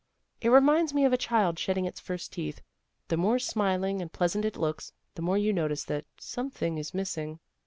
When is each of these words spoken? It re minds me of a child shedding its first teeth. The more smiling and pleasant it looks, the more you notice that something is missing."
It 0.41 0.49
re 0.49 0.59
minds 0.61 0.95
me 0.95 1.05
of 1.05 1.13
a 1.13 1.15
child 1.15 1.59
shedding 1.59 1.85
its 1.85 1.99
first 1.99 2.33
teeth. 2.33 2.61
The 3.09 3.17
more 3.17 3.37
smiling 3.37 4.01
and 4.01 4.11
pleasant 4.11 4.45
it 4.45 4.57
looks, 4.57 4.93
the 5.13 5.21
more 5.21 5.37
you 5.37 5.53
notice 5.53 5.83
that 5.83 6.05
something 6.19 6.79
is 6.79 6.95
missing." 6.95 7.39